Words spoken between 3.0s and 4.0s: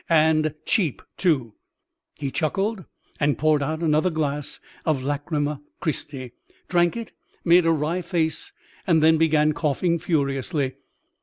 and poured out